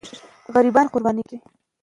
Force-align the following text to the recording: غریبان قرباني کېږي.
غریبان 0.53 0.85
قرباني 0.93 1.21
کېږي. 1.29 1.37